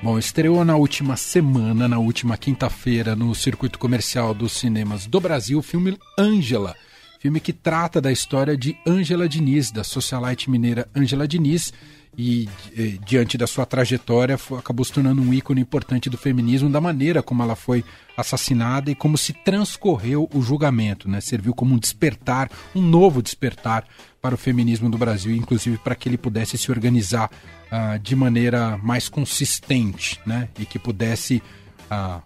[0.00, 5.58] Bom, estreou na última semana, na última quinta-feira, no circuito comercial dos cinemas do Brasil,
[5.58, 6.76] o filme Ângela.
[7.18, 11.72] Filme que trata da história de Ângela Diniz, da socialite mineira Ângela Diniz,
[12.16, 16.80] e eh, diante da sua trajetória acabou se tornando um ícone importante do feminismo, da
[16.80, 17.84] maneira como ela foi
[18.16, 21.20] assassinada e como se transcorreu o julgamento, né?
[21.20, 23.84] Serviu como um despertar, um novo despertar
[24.20, 27.30] para o feminismo do Brasil, inclusive para que ele pudesse se organizar
[27.70, 30.48] uh, de maneira mais consistente, né?
[30.58, 31.40] E que pudesse
[31.88, 32.20] uh,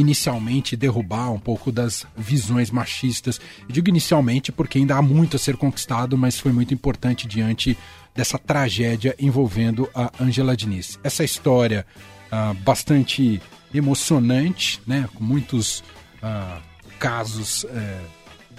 [0.00, 3.40] inicialmente derrubar um pouco das visões machistas.
[3.62, 7.76] Eu digo inicialmente porque ainda há muito a ser conquistado, mas foi muito importante diante
[8.14, 10.98] dessa tragédia envolvendo a Angela Diniz.
[11.02, 11.86] Essa história
[12.32, 13.40] uh, bastante
[13.74, 15.80] emocionante, né, com muitos
[16.22, 16.60] uh,
[16.98, 18.00] casos é,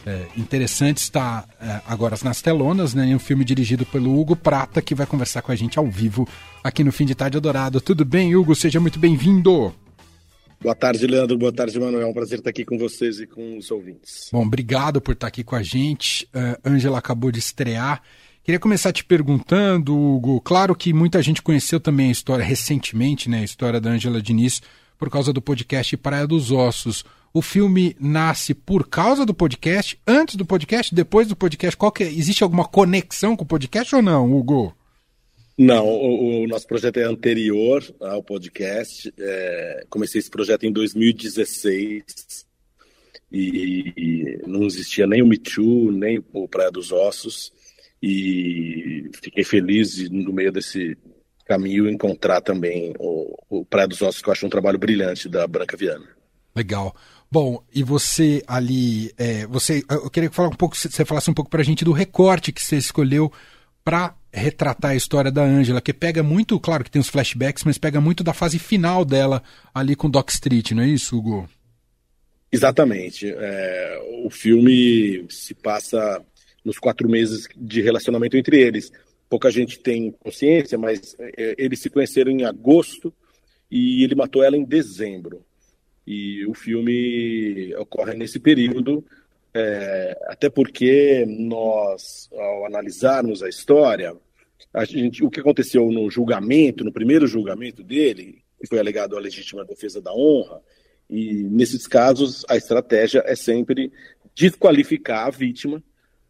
[0.06, 4.94] é, interessantes, está é, agora nas telonas, né, um filme dirigido pelo Hugo Prata, que
[4.94, 6.28] vai conversar com a gente ao vivo
[6.64, 7.82] aqui no Fim de Tarde Adorado.
[7.82, 8.54] Tudo bem, Hugo?
[8.54, 9.74] Seja muito bem-vindo.
[10.60, 11.38] Boa tarde, Leandro.
[11.38, 12.02] Boa tarde, Manuel.
[12.02, 14.30] É um prazer estar aqui com vocês e com os ouvintes.
[14.32, 16.28] Bom, obrigado por estar aqui com a gente.
[16.34, 18.02] Uh, Angela acabou de estrear.
[18.44, 20.42] Queria começar te perguntando, Hugo.
[20.42, 23.40] Claro que muita gente conheceu também a história recentemente, né?
[23.40, 24.62] A história da Angela Diniz
[24.98, 27.04] por causa do podcast Praia dos Ossos.
[27.34, 31.78] O filme nasce por causa do podcast, antes do podcast, depois do podcast?
[31.78, 32.08] Qual que é?
[32.08, 34.77] Existe alguma conexão com o podcast ou não, Hugo?
[35.58, 39.12] Não, o, o nosso projeto é anterior ao podcast.
[39.18, 42.04] É, comecei esse projeto em 2016
[43.32, 47.52] e, e não existia nem o Me Too, nem o Praia dos Ossos
[48.02, 50.98] e fiquei feliz de, no meio desse
[51.46, 55.48] caminho encontrar também o, o Praia dos Ossos, que eu acho um trabalho brilhante da
[55.48, 56.06] Branca Viana.
[56.56, 56.96] Legal.
[57.32, 61.50] Bom, e você ali, é, você, eu queria falar um pouco, você falasse um pouco
[61.50, 63.32] para a gente do recorte que você escolheu
[63.84, 67.78] para retratar a história da Ângela, que pega muito, claro que tem os flashbacks, mas
[67.78, 69.42] pega muito da fase final dela
[69.74, 71.50] ali com Doc Street, não é isso, Hugo?
[72.52, 73.30] Exatamente.
[73.30, 76.24] É, o filme se passa
[76.64, 78.92] nos quatro meses de relacionamento entre eles.
[79.30, 83.14] Pouca gente tem consciência, mas é, eles se conheceram em agosto
[83.70, 85.42] e ele matou ela em dezembro.
[86.06, 89.04] E o filme ocorre nesse período,
[89.54, 94.16] é, até porque nós, ao analisarmos a história,
[94.86, 99.66] gente, o que aconteceu no julgamento, no primeiro julgamento dele, que foi alegado a legítima
[99.66, 100.62] defesa da honra,
[101.10, 103.92] e nesses casos a estratégia é sempre
[104.36, 105.82] desqualificar a vítima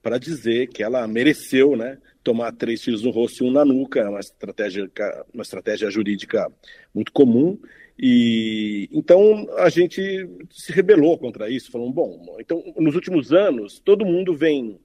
[0.02, 4.00] para dizer que ela mereceu, né, tomar três tiros no rosto e um na nuca,
[4.00, 4.90] é uma estratégia,
[5.34, 6.50] uma estratégia jurídica
[6.94, 7.60] muito comum.
[8.00, 14.06] E então a gente se rebelou contra isso, falando, bom, então nos últimos anos todo
[14.06, 14.80] mundo vem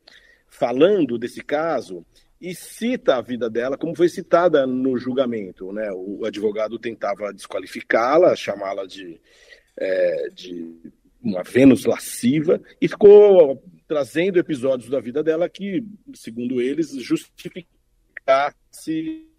[0.48, 2.04] falando desse caso
[2.42, 5.92] e cita a vida dela como foi citada no julgamento, né?
[5.92, 9.20] O advogado tentava desqualificá-la, chamá-la de,
[9.76, 10.74] é, de
[11.22, 17.64] uma Vênus lasciva e ficou trazendo episódios da vida dela que, segundo eles, justificasse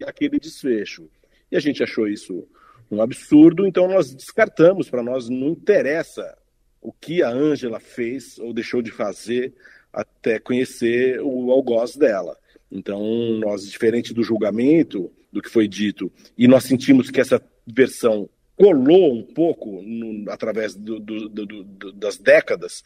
[0.02, 1.10] aquele desfecho.
[1.52, 2.48] E a gente achou isso
[2.90, 6.38] um absurdo, então nós descartamos, para nós não interessa
[6.80, 9.52] o que a Ângela fez ou deixou de fazer
[9.92, 12.34] até conhecer o algoz dela.
[12.70, 13.02] Então,
[13.38, 19.14] nós, diferente do julgamento, do que foi dito, e nós sentimos que essa versão colou
[19.14, 22.82] um pouco no, através do, do, do, das décadas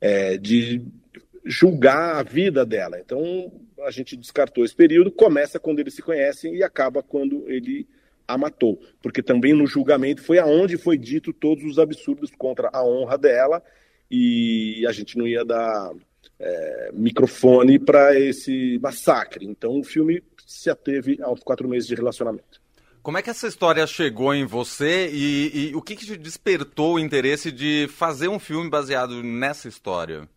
[0.00, 0.82] é, de
[1.44, 2.98] julgar a vida dela.
[3.00, 7.86] Então a gente descartou esse período, começa quando eles se conhecem e acaba quando ele
[8.28, 12.84] a matou, porque também no julgamento foi aonde foi dito todos os absurdos contra a
[12.84, 13.62] honra dela
[14.10, 15.92] e a gente não ia dar
[16.38, 19.46] é, microfone para esse massacre.
[19.46, 22.60] Então o filme se ateve aos quatro meses de relacionamento.
[23.02, 26.94] Como é que essa história chegou em você e, e o que, que te despertou
[26.94, 30.28] o interesse de fazer um filme baseado nessa história?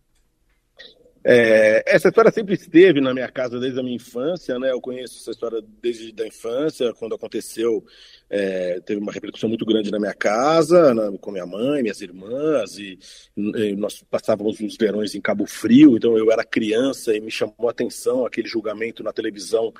[1.22, 4.70] É, essa história sempre esteve na minha casa desde a minha infância, né?
[4.70, 7.84] Eu conheço essa história desde a infância, quando aconteceu,
[8.30, 12.78] é, teve uma repercussão muito grande na minha casa, na, com minha mãe, minhas irmãs,
[12.78, 12.98] e,
[13.36, 17.68] e, nós passávamos uns verões em Cabo Frio, então eu era criança e me chamou
[17.68, 19.74] a atenção aquele julgamento na televisão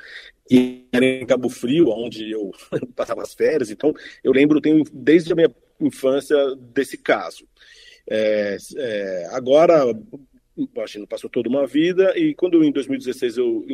[0.51, 2.51] e era em Cabo Frio, onde eu
[2.95, 5.51] passava as férias, então eu lembro, tenho desde a minha
[5.81, 7.49] infância desse caso.
[8.13, 9.85] É, é, agora,
[10.99, 13.65] não passou toda uma vida, e quando em 2016 eu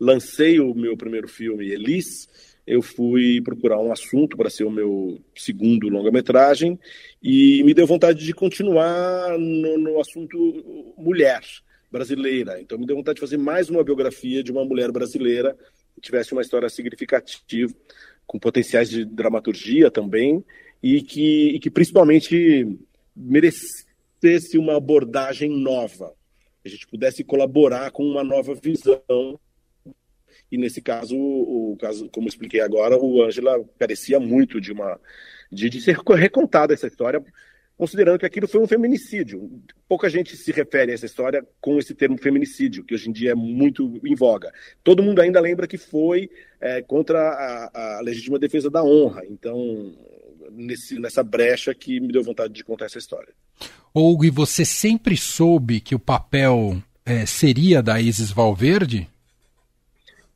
[0.00, 2.28] lancei o meu primeiro filme, Elis,
[2.66, 6.78] eu fui procurar um assunto para ser o meu segundo longa-metragem.
[7.22, 11.40] E me deu vontade de continuar no, no, assunto mulher
[11.92, 12.60] brasileira.
[12.60, 15.56] Então me deu vontade de fazer mais uma biografia de uma mulher brasileira
[15.94, 17.72] que tivesse uma história significativa
[18.26, 20.44] com potenciais de dramaturgia também,
[20.82, 22.66] e que, e que principalmente
[23.14, 26.12] merecesse uma abordagem nova,
[26.66, 29.38] que a gente pudesse colaborar com uma nova visão.
[30.50, 35.00] E nesse caso, o caso, como expliquei agora, o Ângela carecia muito de uma
[35.50, 37.24] de, de ser recontada essa história
[37.76, 39.62] considerando que aquilo foi um feminicídio.
[39.86, 43.32] Pouca gente se refere a essa história com esse termo feminicídio, que hoje em dia
[43.32, 44.50] é muito em voga.
[44.82, 49.26] Todo mundo ainda lembra que foi é, contra a, a, legítima defesa da honra.
[49.26, 49.94] Então,
[50.50, 53.34] nesse, nessa brecha que me deu vontade de contar essa história.
[53.94, 59.08] Hugo, e você sempre soube que o papel é, seria da Isis Valverde?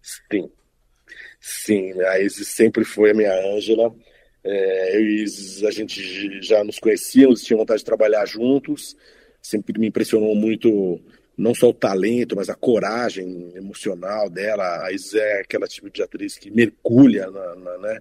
[0.01, 0.51] Sim.
[1.41, 3.95] Sim, a Isis sempre foi a minha Ângela.
[4.43, 8.97] É, eu e Isis, a gente já nos conhecíamos, tinha vontade de trabalhar juntos.
[9.43, 11.01] Sempre me impressionou muito,
[11.37, 14.85] não só o talento, mas a coragem emocional dela.
[14.85, 18.01] A Isis é aquela tipo de atriz que mergulha na, na, né,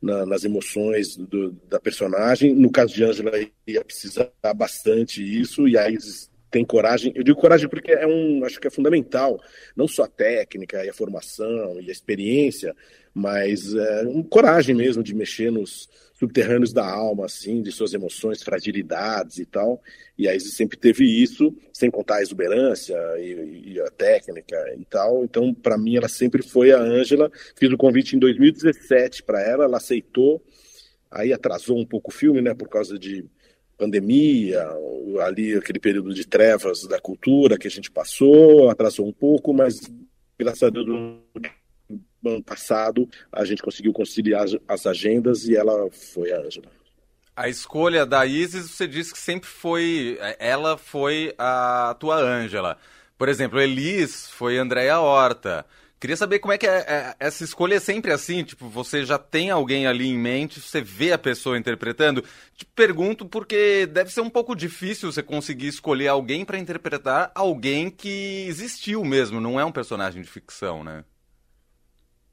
[0.00, 2.54] na, nas emoções do, da personagem.
[2.54, 3.32] No caso de Angela,
[3.66, 7.12] ia precisar bastante isso, e a Isis tem coragem.
[7.14, 9.40] Eu digo coragem porque é um, acho que é fundamental,
[9.76, 12.74] não só a técnica e a formação e a experiência,
[13.12, 18.42] mas é, um coragem mesmo de mexer nos subterrâneos da alma, assim, de suas emoções,
[18.42, 19.80] fragilidades e tal.
[20.16, 24.84] E a Isis sempre teve isso, sem contar a exuberância e, e a técnica e
[24.84, 25.24] tal.
[25.24, 27.30] Então, para mim, ela sempre foi a Ângela.
[27.54, 30.42] Fiz o convite em 2017 para ela, ela aceitou.
[31.10, 33.24] Aí atrasou um pouco o filme, né, por causa de
[33.78, 34.68] pandemia,
[35.20, 39.80] ali aquele período de trevas da cultura que a gente passou, atrasou um pouco, mas
[40.36, 40.84] graças a Deus
[42.24, 46.66] ano passado a gente conseguiu conciliar as agendas e ela foi a Ângela.
[47.36, 52.76] A escolha da Isis, você disse que sempre foi, ela foi a tua Ângela.
[53.16, 55.64] Por exemplo, Elis foi Andréia Horta.
[56.00, 59.18] Queria saber como é que é, é, essa escolha é sempre assim, tipo, você já
[59.18, 62.22] tem alguém ali em mente, você vê a pessoa interpretando.
[62.56, 67.90] Te pergunto porque deve ser um pouco difícil você conseguir escolher alguém para interpretar alguém
[67.90, 71.04] que existiu mesmo, não é um personagem de ficção, né?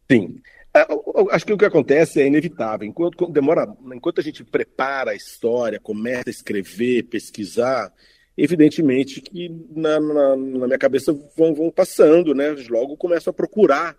[0.09, 0.41] Sim.
[0.75, 0.85] É,
[1.31, 2.87] acho que o que acontece é inevitável.
[2.87, 7.93] Enquanto demora, enquanto a gente prepara a história, começa a escrever, pesquisar,
[8.37, 12.53] evidentemente que na, na, na, minha cabeça vão, vão passando, né?
[12.69, 13.95] Logo começo a procurar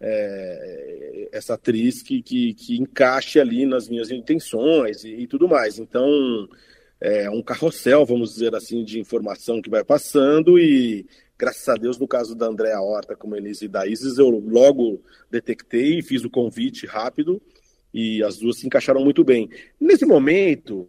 [0.00, 5.78] é, essa atriz que, que, que, encaixe ali nas minhas intenções e, e, tudo mais.
[5.78, 6.48] Então,
[7.00, 11.06] é um carrossel, vamos dizer assim, de informação que vai passando e,
[11.38, 15.02] graças a Deus, no caso da Andréa Horta, como Elise e da Isis, eu logo
[15.30, 17.40] detectei e fiz o convite rápido
[17.92, 19.48] e as duas se encaixaram muito bem.
[19.80, 20.88] Nesse momento,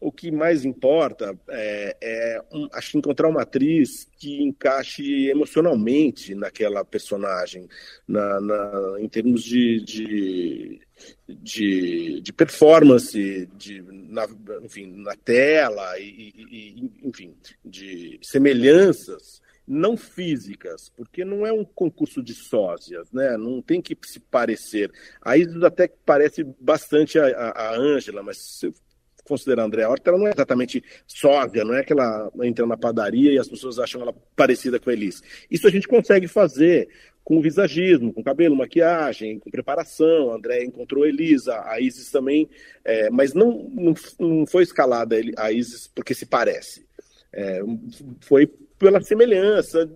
[0.00, 6.84] o que mais importa é, é um, acho encontrar uma atriz que encaixe emocionalmente naquela
[6.84, 7.68] personagem,
[8.08, 10.80] na, na em termos de, de,
[11.28, 14.26] de, de performance, de, na,
[14.62, 22.20] enfim, na tela, e, e, enfim, de semelhanças não físicas, porque não é um concurso
[22.20, 23.36] de sósias, né?
[23.36, 24.90] Não tem que se parecer.
[25.22, 28.74] Aí até parece bastante a Ângela, mas se
[29.24, 32.76] considerar a Andréa Horta, ela não é exatamente sósia, não é que ela entra na
[32.76, 35.22] padaria e as pessoas acham ela parecida com a Elis.
[35.48, 36.88] Isso a gente consegue fazer
[37.22, 40.32] com visagismo, com cabelo, maquiagem, com preparação.
[40.32, 42.50] A André encontrou a Elisa, a Isis também,
[42.84, 46.84] é, mas não, não, não, foi escalada a Isis porque se parece.
[47.32, 47.60] É,
[48.20, 48.50] foi
[48.80, 49.86] pela semelhança,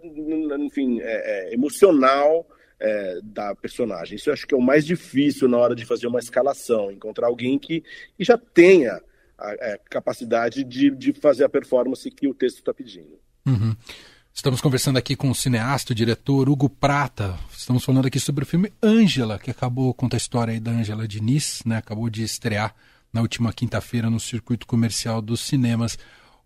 [0.60, 2.46] enfim, é, é emocional
[2.78, 4.16] é, da personagem.
[4.16, 7.28] Isso eu acho que é o mais difícil na hora de fazer uma escalação, encontrar
[7.28, 7.82] alguém que,
[8.14, 9.00] que já tenha
[9.38, 13.18] a, a é, capacidade de, de fazer a performance que o texto está pedindo.
[13.46, 13.74] Uhum.
[14.34, 17.38] Estamos conversando aqui com o cineasta, o diretor Hugo Prata.
[17.56, 21.08] Estamos falando aqui sobre o filme Ângela, que acabou, conta a história aí da Ângela
[21.08, 21.78] Diniz, né?
[21.78, 22.74] Acabou de estrear
[23.10, 25.96] na última quinta-feira no circuito comercial dos cinemas.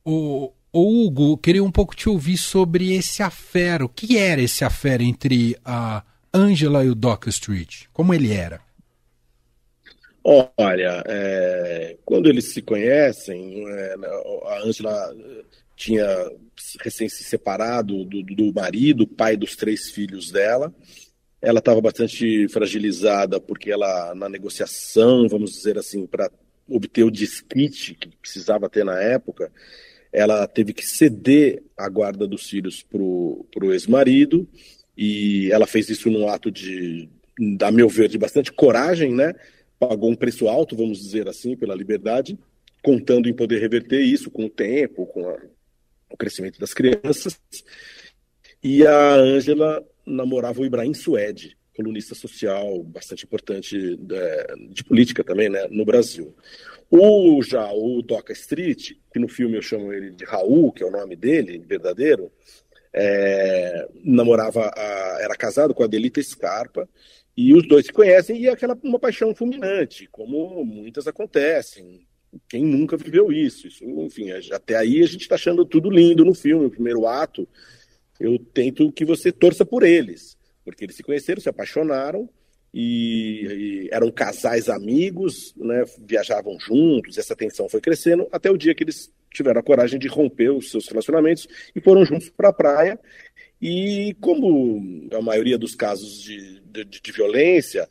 [0.05, 3.83] O, o Hugo, queria um pouco te ouvir sobre esse affair.
[3.83, 6.03] O que era esse affair entre a
[6.35, 7.87] Ângela e o Doc Street?
[7.93, 8.61] Como ele era?
[10.23, 13.95] Olha, é, quando eles se conhecem, é,
[14.47, 15.17] a Ângela
[15.75, 16.07] tinha
[16.81, 20.75] recém se separado do, do marido, pai dos três filhos dela.
[21.41, 26.31] Ela estava bastante fragilizada porque ela, na negociação, vamos dizer assim, para
[26.69, 29.51] obter o desquite que precisava ter na época,
[30.13, 34.49] ela teve que ceder a guarda dos filhos para o ex-marido
[34.97, 37.09] e ela fez isso num ato de,
[37.61, 39.35] a meu ver, de bastante coragem, né?
[39.79, 42.39] pagou um preço alto, vamos dizer assim, pela liberdade,
[42.83, 45.39] contando em poder reverter isso com o tempo, com a,
[46.11, 47.39] o crescimento das crianças.
[48.63, 55.23] E a Ângela namorava o Ibrahim Suede, colunista social bastante importante de, é, de política
[55.23, 56.35] também, né, no Brasil.
[56.91, 60.87] O já o Doca Street, que no filme eu chamo ele de Raul, que é
[60.87, 62.33] o nome dele verdadeiro,
[62.93, 66.89] é, namorava, a, era casado com a Delita Scarpa,
[67.37, 72.07] e os dois se conhecem e é aquela uma paixão fulminante, como muitas acontecem.
[72.49, 73.69] Quem nunca viveu isso?
[73.69, 76.67] isso enfim, até aí a gente está achando tudo lindo no filme.
[76.67, 77.47] O primeiro ato,
[78.19, 82.29] eu tento que você torça por eles, porque eles se conheceram, se apaixonaram
[82.73, 87.19] e, e eram casais amigos, né, viajavam juntos.
[87.19, 90.71] Essa tensão foi crescendo até o dia que eles tiveram a coragem de romper os
[90.71, 92.99] seus relacionamentos e foram juntos para a praia.
[93.61, 97.89] E como a maioria dos casos de, de, de, violência,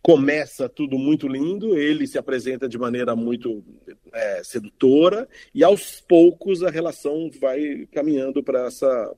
[0.00, 3.64] começa tudo muito lindo, ele se apresenta de maneira muito
[4.12, 9.14] é, sedutora, e aos poucos a relação vai caminhando para essa.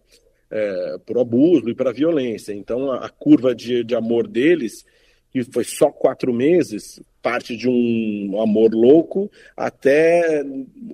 [0.52, 2.52] É, para o abuso e para a violência.
[2.52, 4.84] Então, a, a curva de, de amor deles
[5.32, 10.42] que foi só quatro meses, parte de um amor louco até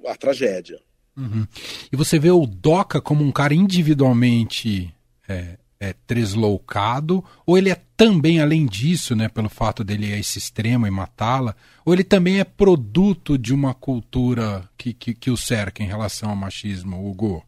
[0.07, 0.79] a tragédia.
[1.17, 1.47] Uhum.
[1.91, 4.95] E você vê o Doca como um cara individualmente
[5.27, 10.19] é, é, tresloucado, ou ele é também, além disso, né, pelo fato dele ir a
[10.19, 15.31] esse extremo e matá-la, ou ele também é produto de uma cultura que, que, que
[15.31, 17.43] o cerca em relação ao machismo, Hugo?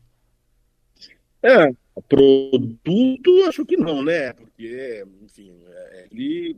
[1.42, 1.71] É,
[2.09, 4.33] produto acho que não, né?
[4.33, 6.57] Porque, enfim, é, ele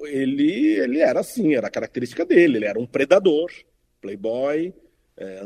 [0.00, 3.50] ele, ele era assim, era a característica dele, ele era um predador,
[4.00, 4.72] playboy,
[5.16, 5.42] é,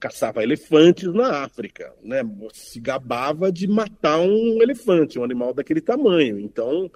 [0.00, 2.22] caçava elefantes na África, né?
[2.52, 6.40] Se gabava de matar um elefante, um animal daquele tamanho.
[6.40, 6.90] Então,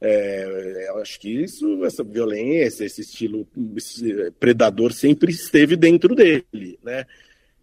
[0.00, 3.46] é, eu acho que isso, essa violência, esse estilo
[3.76, 7.04] esse predador sempre esteve dentro dele, né?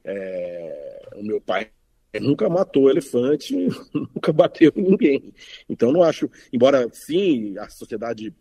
[0.03, 1.69] É, o meu pai
[2.19, 3.53] nunca matou elefante,
[3.93, 5.33] nunca bateu ninguém.
[5.69, 8.33] Então, não acho, embora sim a sociedade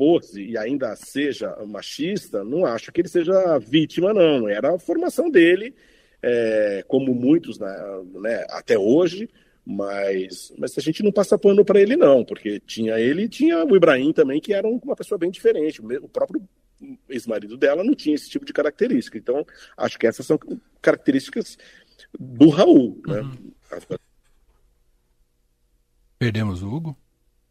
[0.00, 4.48] fosse e ainda seja machista, não acho que ele seja vítima, não.
[4.48, 5.74] Era a formação dele,
[6.22, 7.76] é, como muitos né,
[8.14, 9.28] né, até hoje,
[9.62, 13.62] mas, mas a gente não passa pano para ele, não, porque tinha ele e tinha
[13.62, 15.82] o Ibrahim também, que era uma pessoa bem diferente.
[15.82, 16.42] O próprio
[17.06, 19.18] ex-marido dela não tinha esse tipo de característica.
[19.18, 20.38] Então, acho que essas são
[20.80, 21.58] características
[22.18, 23.02] do Raul.
[23.06, 23.20] Né?
[23.20, 23.52] Uhum.
[26.18, 26.96] Perdemos o Hugo?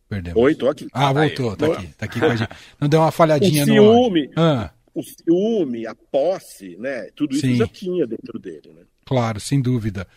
[0.10, 0.42] Perdemos.
[0.42, 0.88] Oi, tô aqui.
[0.92, 2.50] Ah, voltou, tá aqui, tá aqui com a gente.
[2.82, 4.74] Não deu uma falhadinha o ciúme, no ah.
[4.92, 7.10] O ciúme, a posse, né?
[7.16, 7.56] Tudo isso Sim.
[7.56, 8.82] já tinha dentro dele, né?
[9.06, 10.08] Claro, sem dúvida.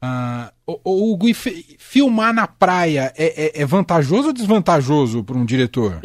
[0.00, 1.26] Ah, o, o Hugo,
[1.78, 6.00] filmar na praia é, é, é vantajoso ou desvantajoso para um diretor?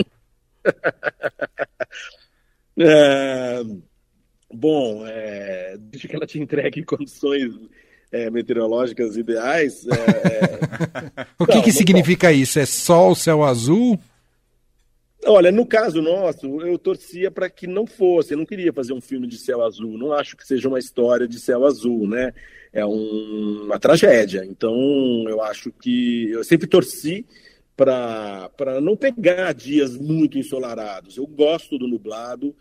[2.77, 3.63] é,
[4.53, 7.53] bom, é, desde que ela te entregue condições
[8.11, 9.85] é, meteorológicas ideais.
[9.87, 11.27] É, é...
[11.39, 12.59] o que, Não, que significa isso?
[12.59, 13.99] É sol, céu azul?
[15.25, 18.33] Olha, no caso nosso, eu torcia para que não fosse.
[18.33, 19.97] Eu não queria fazer um filme de céu azul.
[19.97, 22.33] Não acho que seja uma história de céu azul, né?
[22.71, 24.45] É um, uma tragédia.
[24.45, 24.73] Então,
[25.27, 27.25] eu acho que eu sempre torci
[27.75, 31.17] para não pegar dias muito ensolarados.
[31.17, 32.55] Eu gosto do nublado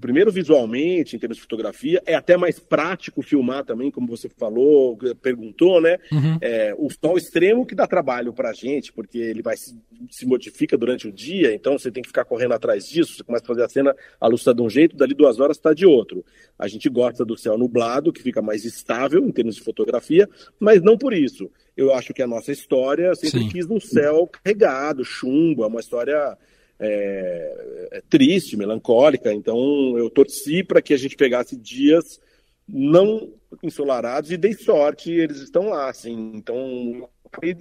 [0.00, 4.96] primeiro visualmente, em termos de fotografia, é até mais prático filmar também, como você falou,
[5.20, 5.98] perguntou, né?
[6.10, 6.38] Uhum.
[6.40, 9.76] É, o sol extremo que dá trabalho para a gente, porque ele vai se,
[10.10, 13.44] se, modifica durante o dia, então você tem que ficar correndo atrás disso, você começa
[13.44, 15.84] a fazer a cena, a luz está de um jeito, dali duas horas está de
[15.84, 16.24] outro.
[16.58, 20.80] A gente gosta do céu nublado, que fica mais estável em termos de fotografia, mas
[20.80, 21.50] não por isso.
[21.76, 23.48] Eu acho que a nossa história sempre Sim.
[23.48, 26.38] quis um céu carregado, chumbo, é uma história
[26.78, 29.32] é, é triste, melancólica.
[29.32, 32.20] Então eu torci para que a gente pegasse dias
[32.68, 36.32] não ensolarados e dei sorte, eles estão lá, assim.
[36.34, 37.54] Então acabei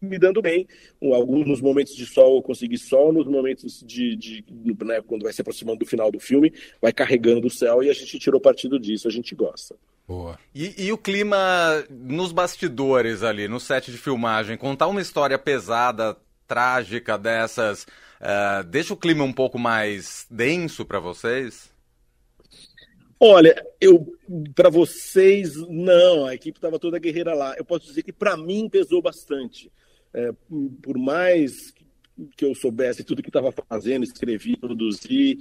[0.00, 0.66] me dando bem.
[1.02, 4.44] Alguns momentos de sol eu consegui sol, nos momentos de, de
[4.84, 7.94] né, quando vai se aproximando do final do filme, vai carregando o céu e a
[7.94, 9.74] gente tirou partido disso, a gente gosta.
[10.06, 10.38] Boa.
[10.54, 16.14] E, e, o clima nos bastidores ali, no set de filmagem, contar uma história pesada,
[16.46, 17.86] trágica dessas,
[18.20, 21.72] uh, deixa o clima um pouco mais denso para vocês?
[23.20, 24.06] Olha, eu
[24.54, 27.54] para vocês não, a equipe estava toda guerreira lá.
[27.56, 29.70] Eu posso dizer que para mim pesou bastante.
[30.12, 30.30] É,
[30.82, 31.72] por mais
[32.36, 35.38] que eu soubesse tudo que estava fazendo, escrevi, produzi,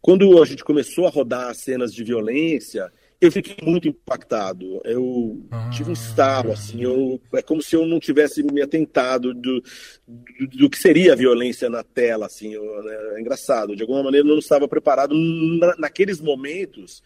[0.00, 4.80] quando a gente começou a rodar as cenas de violência, eu fiquei muito impactado.
[4.84, 5.70] Eu ah.
[5.70, 9.60] tive um estalo, assim, eu, é como se eu não tivesse me atentado do,
[10.06, 13.74] do, do que seria a violência na tela, assim, eu, né, é engraçado.
[13.74, 17.02] De alguma maneira, eu não estava preparado na, naqueles momentos.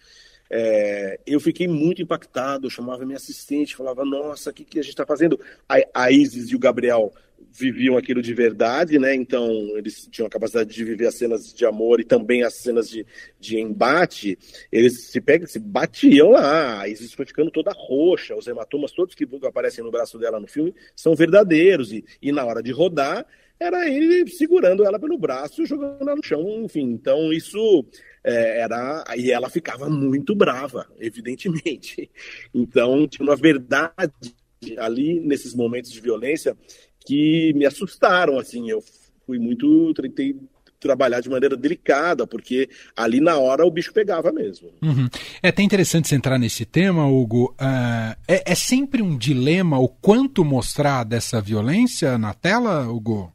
[0.50, 4.83] É, eu fiquei muito impactado, eu chamava minha assistente, falava, nossa, o que, que a
[4.83, 5.40] gente está fazendo?
[5.66, 7.11] A, a Isis e o Gabriel
[7.52, 9.14] viviam aquilo de verdade, né?
[9.14, 12.88] Então eles tinham a capacidade de viver as cenas de amor e também as cenas
[12.88, 13.06] de,
[13.38, 14.38] de embate.
[14.71, 16.80] Eles se pegam, se batiam lá.
[16.80, 18.35] A Isis foi ficando toda roxa.
[18.35, 21.92] Os hematomas todos que aparecem no braço dela no filme são verdadeiros.
[21.92, 23.26] E, e na hora de rodar,
[23.61, 26.90] era ele segurando ela pelo braço, jogando ela no chão, enfim.
[26.90, 27.85] Então isso
[28.25, 32.11] é, era e ela ficava muito brava, evidentemente.
[32.54, 34.35] Então tinha uma verdade
[34.78, 36.56] ali nesses momentos de violência
[37.04, 38.82] que me assustaram, assim, eu
[39.26, 40.37] fui muito, tentei
[40.82, 44.71] trabalhar de maneira delicada, porque ali na hora o bicho pegava mesmo.
[44.82, 45.09] Uhum.
[45.42, 47.54] É até interessante você entrar nesse tema, Hugo.
[47.61, 53.32] Uh, é, é, sempre um dilema o quanto mostrar dessa violência na tela, Hugo?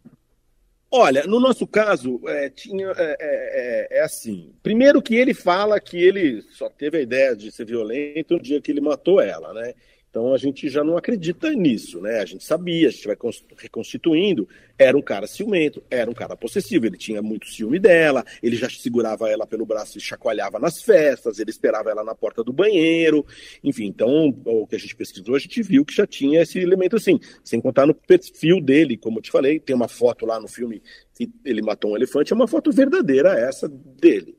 [0.90, 4.54] Olha, no nosso caso, é, tinha, é, é, é, assim.
[4.64, 8.62] Primeiro que ele fala que ele só teve a ideia de ser violento no dia
[8.62, 9.74] que ele matou ela, né?
[10.10, 12.20] Então a gente já não acredita nisso, né?
[12.22, 13.18] A gente sabia, a gente vai
[13.58, 14.48] reconstituindo.
[14.78, 18.70] Era um cara ciumento, era um cara possessivo, ele tinha muito ciúme dela, ele já
[18.70, 23.26] segurava ela pelo braço e chacoalhava nas festas, ele esperava ela na porta do banheiro,
[23.64, 23.86] enfim.
[23.86, 27.20] Então, o que a gente pesquisou, a gente viu que já tinha esse elemento assim,
[27.44, 30.82] sem contar no perfil dele, como eu te falei, tem uma foto lá no filme
[31.14, 34.38] que ele matou um elefante, é uma foto verdadeira essa dele.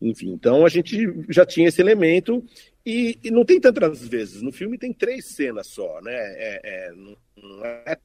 [0.00, 0.96] Enfim, então a gente
[1.28, 2.42] já tinha esse elemento
[2.84, 4.42] e, e, não tem tantas vezes.
[4.42, 6.14] No filme tem três cenas só, né?
[6.14, 7.98] É, é, não é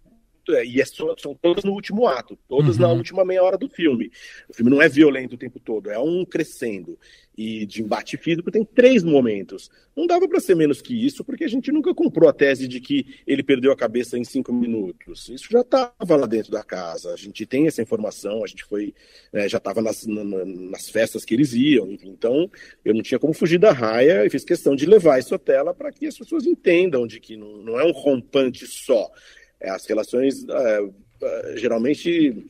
[0.52, 2.82] e é só, são todas no último ato, todas uhum.
[2.82, 4.12] na última meia hora do filme.
[4.50, 6.98] O filme não é violento o tempo todo, é um crescendo.
[7.38, 9.70] E de embate físico tem três momentos.
[9.94, 12.80] Não dava para ser menos que isso, porque a gente nunca comprou a tese de
[12.80, 15.28] que ele perdeu a cabeça em cinco minutos.
[15.28, 17.14] Isso já estava lá dentro da casa.
[17.14, 18.94] A gente tem essa informação, a gente foi,
[19.34, 21.92] né, já estava nas, na, nas festas que eles iam.
[21.92, 22.50] Enfim, então,
[22.86, 25.74] eu não tinha como fugir da raia e fiz questão de levar isso à tela
[25.74, 29.86] para que as pessoas entendam de que não, não é um rompante só é, as
[29.86, 30.90] relações é,
[31.24, 32.46] é, geralmente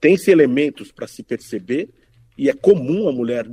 [0.00, 1.88] tem-se elementos para se perceber
[2.36, 3.46] e é comum a mulher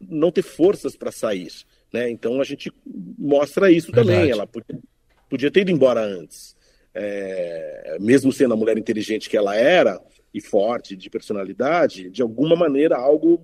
[0.00, 1.48] não ter forças para sair.
[1.92, 2.10] Né?
[2.10, 2.72] Então a gente
[3.18, 4.08] mostra isso Verdade.
[4.08, 4.30] também.
[4.30, 4.78] Ela podia,
[5.28, 6.56] podia, ter ido embora antes.
[6.94, 10.00] É, mesmo sendo a mulher inteligente que ela era
[10.36, 13.42] e forte de personalidade, de alguma maneira algo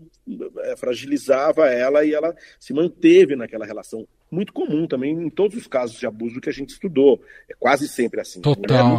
[0.59, 4.07] é, fragilizava ela e ela se manteve naquela relação.
[4.31, 7.23] Muito comum também em todos os casos de abuso que a gente estudou.
[7.49, 8.43] É quase sempre assim.
[8.43, 8.99] Total.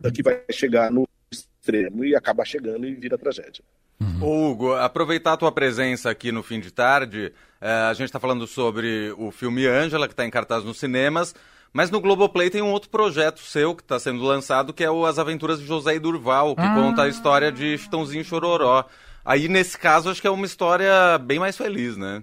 [0.00, 0.10] Né?
[0.12, 3.64] Que vai chegar no extremo e acaba chegando e vira tragédia.
[4.00, 4.50] Uhum.
[4.50, 8.46] Hugo, aproveitar a tua presença aqui no fim de tarde, é, a gente está falando
[8.46, 11.34] sobre o filme Ângela, que está em cartaz nos cinemas,
[11.72, 15.06] mas no Globoplay tem um outro projeto seu que está sendo lançado, que é o
[15.06, 16.74] As Aventuras de José e Durval, que ah.
[16.74, 18.84] conta a história de Chitãozinho Chororó.
[19.24, 22.22] Aí, nesse caso, acho que é uma história bem mais feliz, né?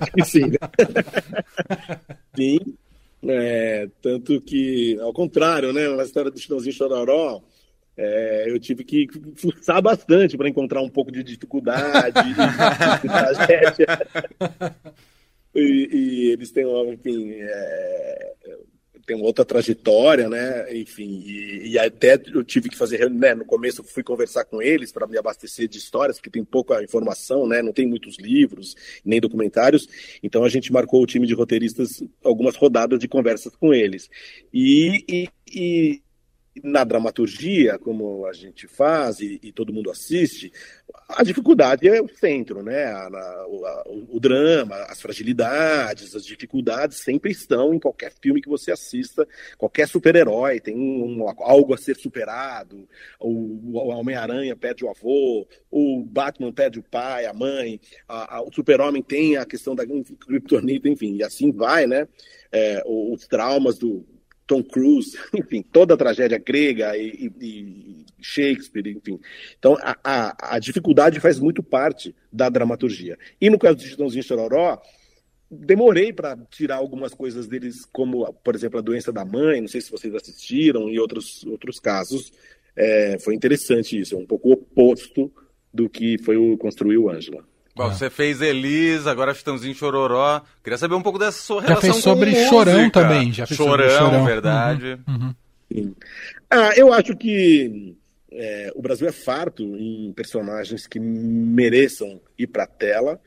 [0.00, 0.50] acho que sim.
[2.34, 2.58] sim.
[3.24, 5.88] É, tanto que, ao contrário, né?
[5.88, 7.40] Na história do Chitãozinho Chororó,
[7.96, 9.06] é, eu tive que
[9.36, 13.86] forçar bastante para encontrar um pouco de dificuldade, de, de tragédia.
[15.54, 18.32] E, e, eles têm, enfim, é,
[19.06, 20.74] tem outra trajetória, né?
[20.74, 23.34] Enfim, e, e, até eu tive que fazer, né?
[23.34, 27.46] No começo fui conversar com eles para me abastecer de histórias, porque tem pouca informação,
[27.46, 27.62] né?
[27.62, 29.88] Não tem muitos livros nem documentários.
[30.22, 34.08] Então a gente marcou o time de roteiristas algumas rodadas de conversas com eles.
[34.52, 36.02] E, e
[36.62, 40.52] na dramaturgia, como a gente faz e, e, todo mundo assiste,
[41.08, 42.84] a dificuldade é o centro, né?
[42.84, 43.46] A, a,
[43.86, 49.26] o, o, drama, as fragilidades, as dificuldades sempre estão em qualquer filme que você assista,
[49.56, 52.86] qualquer super-herói tem um, algo a ser superado,
[53.18, 58.52] o, o Homem-Aranha perde o avô, o Batman perde o pai, a mãe, a, o
[58.52, 62.06] super-homem tem a questão da criptonita, enfim, e assim vai, né?
[62.50, 64.04] É, os traumas do,
[64.46, 69.18] Tom Cruise, enfim, toda a tragédia grega e, e, Shakespeare, enfim.
[69.58, 73.18] Então, a, a, a, dificuldade faz muito parte da dramaturgia.
[73.40, 74.80] E no caso de Chitãozinho Chororó,
[75.50, 79.80] demorei para tirar algumas coisas deles, como, por exemplo, a doença da mãe, não sei
[79.80, 82.32] se vocês assistiram, e outros, outros casos.
[82.74, 85.30] É, foi interessante isso, é um pouco oposto
[85.72, 87.44] do que foi o construiu Ângela.
[87.74, 87.94] Bom, é.
[87.94, 90.42] Você fez Elis, agora Chitãozinho Chororó.
[90.62, 93.00] Queria saber um pouco dessa sua relação já fez sobre com Chorão música.
[93.00, 93.32] também.
[93.32, 95.00] Já fez Chorão, sobre Chorão, verdade.
[95.08, 95.34] Uhum,
[95.74, 95.94] uhum.
[96.50, 97.96] Ah, eu acho que
[98.30, 103.20] é, o Brasil é farto em personagens que mereçam ir para a tela.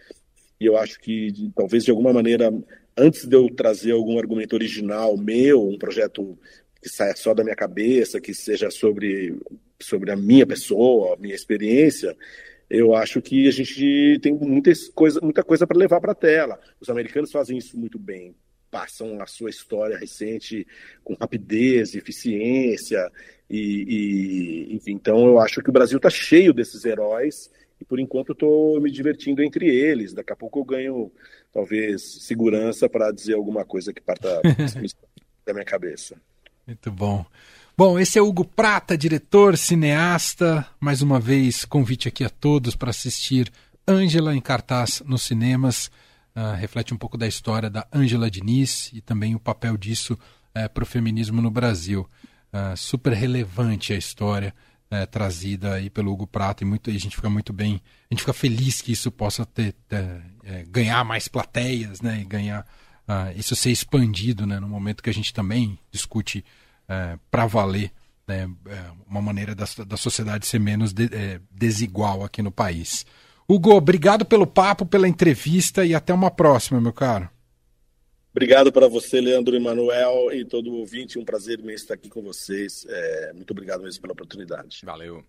[0.60, 2.53] E eu acho que, talvez de alguma maneira,
[2.95, 6.38] antes de eu trazer algum argumento original meu, um projeto
[6.81, 9.36] que saia só da minha cabeça, que seja sobre,
[9.81, 12.15] sobre a minha pessoa, a minha experiência,
[12.69, 16.60] eu acho que a gente tem muitas coisa, muita coisa para levar para a tela.
[16.80, 18.36] Os americanos fazem isso muito bem.
[18.71, 20.67] passam a sua história recente
[21.04, 23.10] com rapidez, eficiência
[23.49, 27.49] e, e enfim, então eu acho que o Brasil está cheio desses heróis
[27.80, 30.13] e por enquanto estou me divertindo entre eles.
[30.13, 31.12] Daqui a pouco eu ganho
[31.54, 34.41] talvez segurança para dizer alguma coisa que parta
[35.45, 36.19] da minha cabeça.
[36.65, 37.25] Muito bom.
[37.77, 40.65] Bom, esse é Hugo Prata, diretor, cineasta.
[40.79, 43.51] Mais uma vez, convite aqui a todos para assistir
[43.85, 45.91] Ângela em cartaz nos cinemas.
[46.33, 50.19] Uh, reflete um pouco da história da Ângela Diniz e também o papel disso uh,
[50.55, 52.09] eh, para o feminismo no Brasil.
[52.53, 54.55] Uh, super relevante a história
[54.89, 58.13] uh, trazida aí pelo Hugo Prata e, muito, e a gente fica muito bem, a
[58.13, 62.65] gente fica feliz que isso possa ter, ter eh, ganhar mais plateias, né, e ganhar
[63.35, 66.43] isso ser expandido, né, no momento que a gente também discute
[66.87, 67.91] é, para valer
[68.27, 73.05] né, é, uma maneira da, da sociedade ser menos de, é, desigual aqui no país.
[73.47, 77.29] Hugo, obrigado pelo papo, pela entrevista e até uma próxima, meu caro.
[78.31, 81.17] Obrigado para você, Leandro Emanuel, e todo ouvinte.
[81.17, 82.85] Um prazer imenso estar aqui com vocês.
[82.89, 84.81] É, muito obrigado mesmo pela oportunidade.
[84.83, 85.23] Valeu.